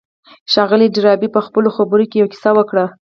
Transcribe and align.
ښاغلي 0.51 0.87
ډاربي 0.95 1.29
په 1.35 1.41
خپلو 1.45 1.69
خبرو 1.77 2.03
کې 2.09 2.17
يوه 2.21 2.31
کيسه 2.33 2.49
وکړه. 2.55 2.85